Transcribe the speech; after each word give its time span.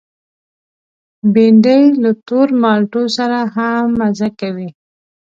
بېنډۍ 1.33 1.83
له 2.03 2.11
تور 2.27 2.47
مالټو 2.61 3.03
سره 3.17 3.39
هم 3.55 3.85
مزه 3.99 4.29
لري 4.41 4.69